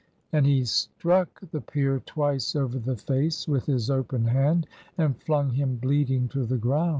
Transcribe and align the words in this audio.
And 0.33 0.47
he 0.47 0.65
struck 0.65 1.41
the 1.51 1.61
peer 1.61 1.99
twice 2.03 2.55
over 2.55 2.79
the 2.79 2.95
face 2.95 3.47
with 3.47 3.67
his 3.67 3.91
open 3.91 4.25
hand, 4.25 4.65
and 4.97 5.15
flung 5.21 5.51
him 5.51 5.75
bleeding 5.75 6.27
to 6.29 6.43
the 6.43 6.57
ground. 6.57 6.89